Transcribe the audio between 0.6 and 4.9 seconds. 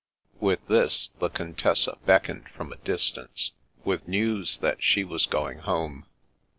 this, the Contessa beckoned from a dis tance, with news that